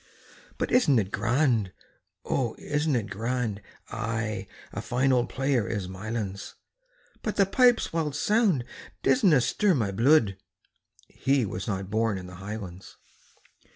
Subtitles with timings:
[0.57, 1.73] "But isn't it grand?
[2.25, 3.61] O, isn't it grand?"
[3.91, 6.55] "Ay, a fine auld player is Mylands,
[7.21, 8.65] But the pipes' wild sound
[9.03, 10.37] disna stir my bluid"
[11.07, 12.97] He was not born in the highlands.